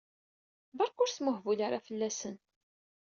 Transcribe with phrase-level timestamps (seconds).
[0.77, 2.35] Berka ur smuhbul ara fell-asen!